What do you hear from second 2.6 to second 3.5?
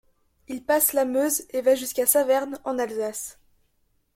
en Alsace.